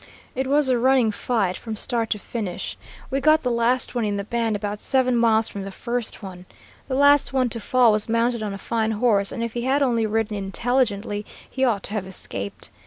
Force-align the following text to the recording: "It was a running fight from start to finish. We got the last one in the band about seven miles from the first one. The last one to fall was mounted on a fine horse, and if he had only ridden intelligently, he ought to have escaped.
"It 0.33 0.47
was 0.47 0.67
a 0.67 0.79
running 0.79 1.11
fight 1.11 1.55
from 1.57 1.75
start 1.75 2.09
to 2.09 2.17
finish. 2.17 2.75
We 3.11 3.21
got 3.21 3.43
the 3.43 3.51
last 3.51 3.93
one 3.93 4.03
in 4.03 4.17
the 4.17 4.23
band 4.23 4.55
about 4.55 4.79
seven 4.79 5.15
miles 5.15 5.47
from 5.47 5.61
the 5.61 5.69
first 5.69 6.23
one. 6.23 6.45
The 6.87 6.95
last 6.95 7.33
one 7.33 7.49
to 7.49 7.59
fall 7.59 7.91
was 7.91 8.09
mounted 8.09 8.41
on 8.41 8.51
a 8.55 8.57
fine 8.57 8.93
horse, 8.93 9.31
and 9.31 9.43
if 9.43 9.53
he 9.53 9.61
had 9.61 9.83
only 9.83 10.07
ridden 10.07 10.35
intelligently, 10.37 11.23
he 11.47 11.63
ought 11.63 11.83
to 11.83 11.91
have 11.93 12.07
escaped. 12.07 12.71